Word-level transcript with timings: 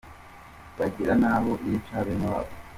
Bagera 0.77 1.13
n’aho 1.21 1.49
bica 1.63 1.97
bene 2.05 2.25
wabo! 2.33 2.53